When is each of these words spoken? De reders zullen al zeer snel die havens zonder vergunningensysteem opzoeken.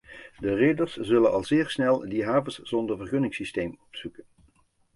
De 0.37 0.53
reders 0.55 0.95
zullen 0.97 1.31
al 1.31 1.43
zeer 1.43 1.69
snel 1.69 1.99
die 2.09 2.25
havens 2.25 2.57
zonder 2.59 2.97
vergunningensysteem 2.97 3.77
opzoeken. 3.87 4.25